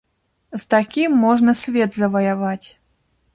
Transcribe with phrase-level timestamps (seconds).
[0.53, 2.67] З такім можна свет заваяваць.